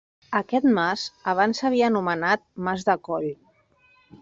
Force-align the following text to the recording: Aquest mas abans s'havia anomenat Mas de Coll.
Aquest 0.37 0.63
mas 0.77 1.03
abans 1.33 1.61
s'havia 1.61 1.91
anomenat 1.93 2.43
Mas 2.69 2.89
de 2.91 2.99
Coll. 3.11 3.31